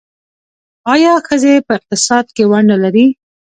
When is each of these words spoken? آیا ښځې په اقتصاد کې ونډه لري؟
آیا 0.93 1.13
ښځې 1.27 1.53
په 1.65 1.71
اقتصاد 1.77 2.25
کې 2.35 2.43
ونډه 2.51 2.77
لري؟ 2.83 3.07